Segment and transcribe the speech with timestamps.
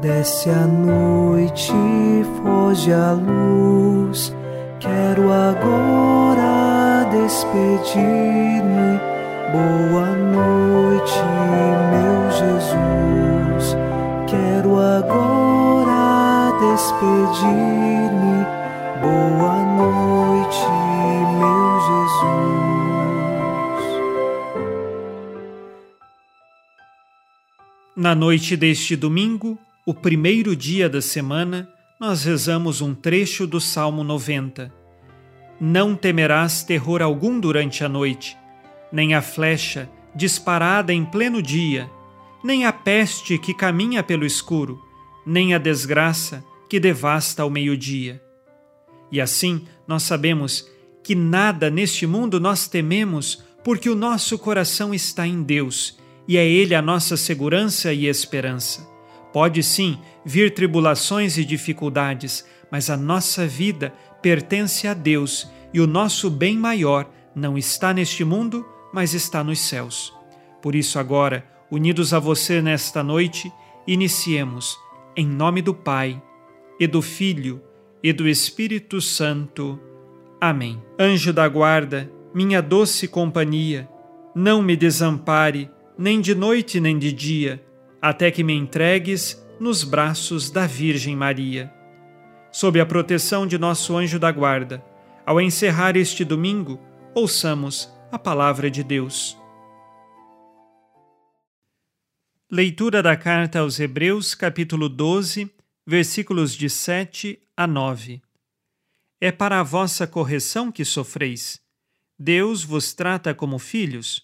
[0.00, 1.72] Desce a noite,
[2.40, 4.32] foge a luz.
[4.78, 9.00] Quero agora despedir-me.
[9.50, 11.20] Boa noite,
[11.90, 13.76] meu Jesus.
[14.28, 18.46] Quero agora despedir-me.
[19.02, 20.64] Boa noite,
[21.40, 22.38] meu Jesus.
[27.96, 31.66] Na noite deste domingo, o primeiro dia da semana,
[31.98, 34.70] nós rezamos um trecho do Salmo 90.
[35.58, 38.36] Não temerás terror algum durante a noite,
[38.92, 41.90] nem a flecha disparada em pleno dia,
[42.44, 44.78] nem a peste que caminha pelo escuro,
[45.24, 48.22] nem a desgraça que devasta ao meio-dia.
[49.10, 50.68] E assim nós sabemos
[51.02, 55.96] que nada neste mundo nós tememos, porque o nosso coração está em Deus
[56.28, 58.97] e é Ele a nossa segurança e esperança.
[59.32, 65.86] Pode sim vir tribulações e dificuldades, mas a nossa vida pertence a Deus e o
[65.86, 70.14] nosso bem maior não está neste mundo, mas está nos céus.
[70.62, 73.52] Por isso, agora, unidos a você nesta noite,
[73.86, 74.76] iniciemos,
[75.14, 76.20] em nome do Pai,
[76.80, 77.62] e do Filho,
[78.02, 79.78] e do Espírito Santo.
[80.40, 80.82] Amém.
[80.98, 83.88] Anjo da guarda, minha doce companhia,
[84.34, 87.67] não me desampare, nem de noite nem de dia
[88.08, 91.70] até que me entregues nos braços da Virgem Maria.
[92.50, 94.82] Sob a proteção de nosso anjo da guarda,
[95.26, 96.80] ao encerrar este domingo,
[97.14, 99.36] ouçamos a palavra de Deus.
[102.50, 105.50] Leitura da carta aos Hebreus, capítulo 12,
[105.86, 108.22] versículos de 7 a 9.
[109.20, 111.60] É para a vossa correção que sofreis.
[112.18, 114.22] Deus vos trata como filhos.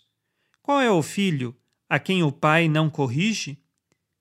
[0.62, 1.54] Qual é o filho
[1.87, 3.62] a quem o pai não corrige?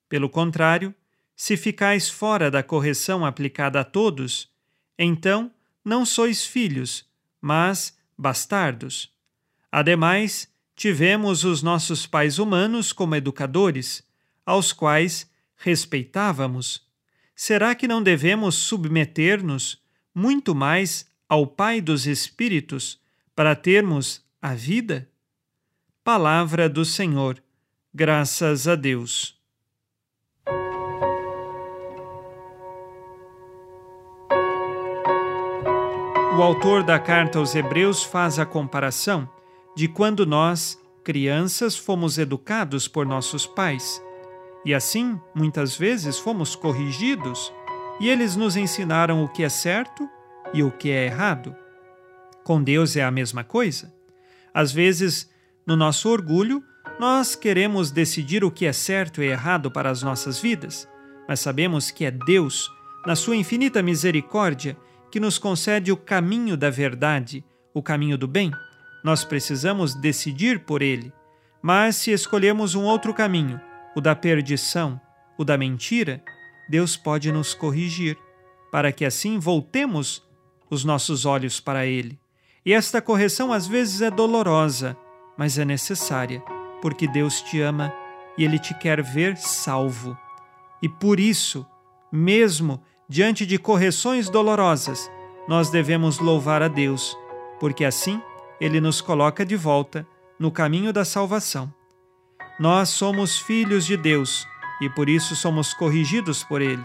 [0.08, 0.94] Pelo contrário,
[1.36, 4.48] se ficais fora da correção aplicada a todos,
[4.98, 5.50] então
[5.84, 7.06] não sois filhos,
[7.40, 9.12] mas bastardos.
[9.70, 14.02] Ademais, tivemos os nossos pais humanos como educadores,
[14.46, 16.86] aos quais respeitávamos.
[17.34, 19.82] Será que não devemos submeter-nos
[20.14, 23.00] muito mais ao Pai dos Espíritos
[23.34, 25.10] para termos a vida?
[26.04, 27.42] Palavra do Senhor.
[27.92, 29.43] Graças a Deus.
[36.36, 39.28] O autor da carta aos Hebreus faz a comparação
[39.76, 44.02] de quando nós, crianças, fomos educados por nossos pais.
[44.64, 47.52] E assim, muitas vezes, fomos corrigidos
[48.00, 50.10] e eles nos ensinaram o que é certo
[50.52, 51.54] e o que é errado.
[52.42, 53.94] Com Deus é a mesma coisa.
[54.52, 55.30] Às vezes,
[55.64, 56.64] no nosso orgulho,
[56.98, 60.88] nós queremos decidir o que é certo e errado para as nossas vidas,
[61.28, 62.68] mas sabemos que é Deus,
[63.06, 64.76] na sua infinita misericórdia,
[65.14, 68.50] que nos concede o caminho da verdade, o caminho do bem,
[69.04, 71.12] nós precisamos decidir por ele.
[71.62, 73.60] Mas se escolhemos um outro caminho,
[73.94, 75.00] o da perdição,
[75.38, 76.20] o da mentira,
[76.68, 78.18] Deus pode nos corrigir,
[78.72, 80.20] para que assim voltemos
[80.68, 82.18] os nossos olhos para Ele.
[82.66, 84.96] E esta correção às vezes é dolorosa,
[85.38, 86.40] mas é necessária,
[86.82, 87.94] porque Deus te ama
[88.36, 90.18] e Ele te quer ver salvo.
[90.82, 91.64] E por isso,
[92.10, 95.10] mesmo diante de correções dolorosas,
[95.46, 97.16] nós devemos louvar a Deus,
[97.60, 98.20] porque assim
[98.60, 100.06] ele nos coloca de volta
[100.38, 101.72] no caminho da salvação.
[102.58, 104.46] Nós somos filhos de Deus
[104.80, 106.84] e por isso somos corrigidos por ele.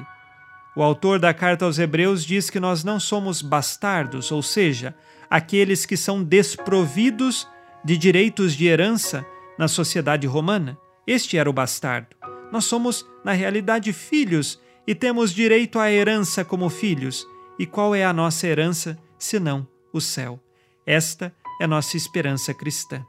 [0.75, 4.96] O autor da carta aos Hebreus diz que nós não somos bastardos, ou seja,
[5.29, 7.47] aqueles que são desprovidos
[7.84, 9.25] de direitos de herança
[9.58, 10.78] na sociedade romana.
[11.06, 12.16] Este era o bastardo.
[12.52, 17.26] Nós somos, na realidade, filhos e temos direito à herança como filhos.
[17.58, 20.40] E qual é a nossa herança, senão o céu?
[20.85, 23.05] Esta é nossa esperança cristã.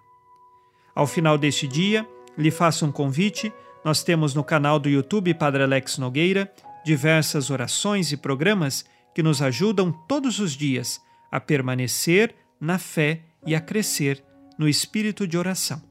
[0.94, 2.06] Ao final deste dia,
[2.36, 3.52] lhe faço um convite.
[3.84, 6.52] Nós temos no canal do YouTube Padre Alex Nogueira
[6.84, 8.84] diversas orações e programas
[9.14, 11.00] que nos ajudam todos os dias
[11.30, 14.22] a permanecer na fé e a crescer
[14.58, 15.82] no espírito de oração.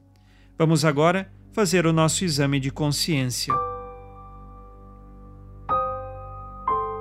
[0.58, 3.69] Vamos agora fazer o nosso exame de consciência.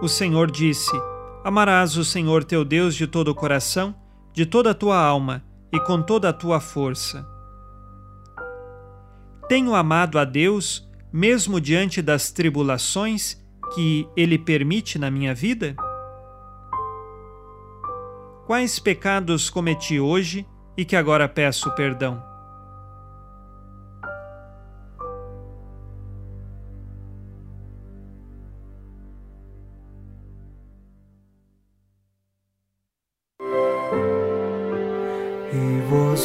[0.02, 0.92] O Senhor disse:
[1.44, 3.94] Amarás o Senhor teu Deus de todo o coração,
[4.34, 5.44] de toda a tua alma
[5.74, 7.28] e com toda a tua força.
[9.50, 13.44] Tenho amado a Deus mesmo diante das tribulações
[13.74, 15.76] que Ele permite na minha vida?
[18.46, 20.48] Quais pecados cometi hoje
[20.78, 22.29] e que agora peço perdão?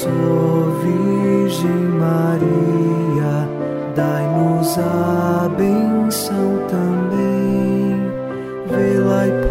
[0.03, 3.49] Ó Virgem Maria,
[3.95, 7.35] dai-nos a benção também.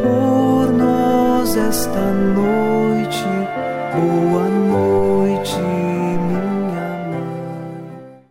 [0.01, 3.23] Por nós esta noite,
[3.93, 8.25] boa noite, minha mãe.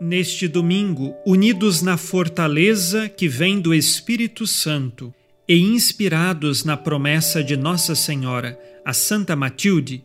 [0.00, 5.14] Neste domingo, unidos na fortaleza que vem do Espírito Santo
[5.48, 10.04] e inspirados na promessa de Nossa Senhora, a Santa Matilde,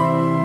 [0.00, 0.39] Peace.